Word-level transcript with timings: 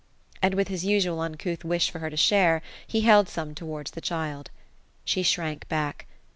And, 0.41 0.55
with 0.55 0.67
his 0.69 0.83
usual 0.83 1.19
uncouth 1.19 1.63
wish 1.63 1.91
for 1.91 1.99
her 1.99 2.09
to 2.09 2.17
share, 2.17 2.63
he 2.87 3.01
held 3.01 3.29
some 3.29 3.53
towards 3.53 3.91
the 3.91 4.01
child. 4.01 4.49
She 5.05 5.21
shrank 5.21 5.67
back. 5.69 6.07